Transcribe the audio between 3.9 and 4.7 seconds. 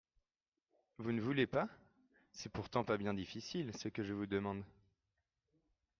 je vous demande.